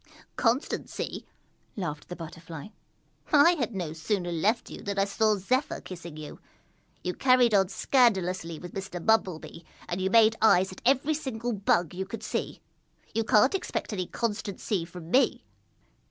[0.35, 1.27] "Constancy!"
[1.75, 2.69] laughed the Butterfly.
[3.31, 6.39] "I had no sooner left you than I saw Zephyr kissing you.
[7.03, 9.05] You carried on scandalously with Mr.
[9.05, 12.63] Bumble Bee and you made eyes at every single Bug you could see.
[13.13, 15.43] You can't expect any constancy from me!"